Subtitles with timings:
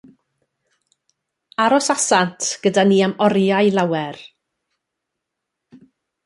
[1.65, 4.19] Arosasant gyda ni am oriau lawer.